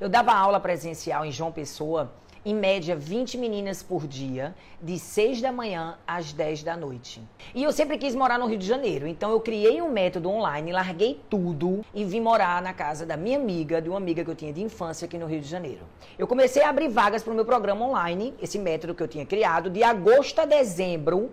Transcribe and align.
Eu 0.00 0.08
dava 0.08 0.32
aula 0.32 0.60
presencial 0.60 1.24
em 1.24 1.32
João 1.32 1.50
Pessoa, 1.50 2.12
em 2.44 2.54
média 2.54 2.94
20 2.94 3.36
meninas 3.36 3.82
por 3.82 4.06
dia, 4.06 4.54
de 4.80 4.96
6 4.96 5.40
da 5.40 5.50
manhã 5.50 5.98
às 6.06 6.32
10 6.32 6.62
da 6.62 6.76
noite. 6.76 7.20
E 7.52 7.64
eu 7.64 7.72
sempre 7.72 7.98
quis 7.98 8.14
morar 8.14 8.38
no 8.38 8.46
Rio 8.46 8.58
de 8.58 8.64
Janeiro, 8.64 9.08
então 9.08 9.32
eu 9.32 9.40
criei 9.40 9.82
um 9.82 9.90
método 9.90 10.30
online, 10.30 10.70
larguei 10.70 11.20
tudo 11.28 11.84
e 11.92 12.04
vim 12.04 12.20
morar 12.20 12.62
na 12.62 12.72
casa 12.72 13.04
da 13.04 13.16
minha 13.16 13.36
amiga, 13.36 13.82
de 13.82 13.88
uma 13.88 13.98
amiga 13.98 14.24
que 14.24 14.30
eu 14.30 14.36
tinha 14.36 14.52
de 14.52 14.62
infância 14.62 15.04
aqui 15.04 15.18
no 15.18 15.26
Rio 15.26 15.40
de 15.40 15.48
Janeiro. 15.48 15.82
Eu 16.16 16.28
comecei 16.28 16.62
a 16.62 16.68
abrir 16.68 16.88
vagas 16.88 17.24
para 17.24 17.32
o 17.32 17.36
meu 17.36 17.44
programa 17.44 17.84
online, 17.84 18.34
esse 18.40 18.56
método 18.56 18.94
que 18.94 19.02
eu 19.02 19.08
tinha 19.08 19.26
criado, 19.26 19.68
de 19.68 19.82
agosto 19.82 20.38
a 20.38 20.44
dezembro. 20.46 21.32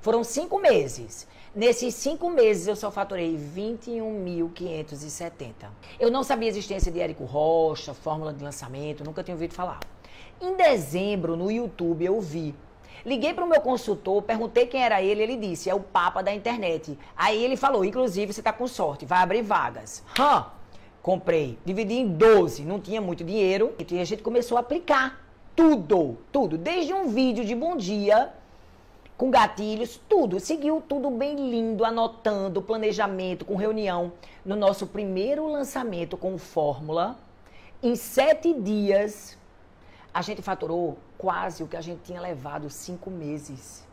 Foram 0.00 0.22
cinco 0.22 0.60
meses. 0.60 1.26
Nesses 1.54 1.94
cinco 1.94 2.28
meses 2.30 2.66
eu 2.68 2.76
só 2.76 2.90
faturei 2.90 3.36
21.570. 3.36 5.66
Eu 5.98 6.10
não 6.10 6.22
sabia 6.22 6.48
a 6.48 6.50
existência 6.50 6.92
de 6.92 7.00
Érico 7.00 7.24
Rocha, 7.24 7.92
fórmula 7.92 8.32
de 8.32 8.44
lançamento, 8.44 9.02
nunca 9.02 9.24
tinha 9.24 9.34
ouvido 9.34 9.54
falar. 9.54 9.80
Em 10.40 10.54
dezembro, 10.54 11.36
no 11.36 11.50
YouTube, 11.50 12.04
eu 12.04 12.20
vi. 12.20 12.54
Liguei 13.04 13.34
para 13.34 13.44
o 13.44 13.48
meu 13.48 13.60
consultor, 13.60 14.22
perguntei 14.22 14.66
quem 14.66 14.84
era 14.84 15.02
ele, 15.02 15.22
ele 15.22 15.36
disse, 15.36 15.68
é 15.68 15.74
o 15.74 15.80
papa 15.80 16.22
da 16.22 16.32
internet. 16.32 16.96
Aí 17.16 17.42
ele 17.42 17.56
falou, 17.56 17.84
inclusive, 17.84 18.32
você 18.32 18.40
está 18.40 18.52
com 18.52 18.68
sorte, 18.68 19.04
vai 19.04 19.20
abrir 19.20 19.42
vagas. 19.42 20.04
Hã? 20.18 20.46
Comprei, 21.02 21.58
dividi 21.64 21.94
em 21.94 22.06
12, 22.06 22.64
não 22.64 22.80
tinha 22.80 23.00
muito 23.00 23.24
dinheiro, 23.24 23.74
e 23.78 24.00
a 24.00 24.04
gente 24.04 24.22
começou 24.22 24.58
a 24.58 24.60
aplicar 24.60 25.24
tudo, 25.56 26.18
tudo, 26.30 26.58
desde 26.58 26.92
um 26.92 27.08
vídeo 27.08 27.44
de 27.44 27.54
bom 27.54 27.76
dia, 27.76 28.32
com 29.18 29.30
gatilhos, 29.32 30.00
tudo, 30.08 30.38
seguiu 30.38 30.80
tudo 30.80 31.10
bem 31.10 31.50
lindo, 31.50 31.84
anotando, 31.84 32.62
planejamento, 32.62 33.44
com 33.44 33.56
reunião. 33.56 34.12
No 34.44 34.54
nosso 34.54 34.86
primeiro 34.86 35.50
lançamento 35.50 36.16
com 36.16 36.38
fórmula, 36.38 37.18
em 37.82 37.96
sete 37.96 38.54
dias, 38.54 39.36
a 40.14 40.22
gente 40.22 40.40
faturou 40.40 40.96
quase 41.18 41.64
o 41.64 41.66
que 41.66 41.76
a 41.76 41.80
gente 41.80 42.02
tinha 42.04 42.20
levado 42.20 42.70
cinco 42.70 43.10
meses. 43.10 43.84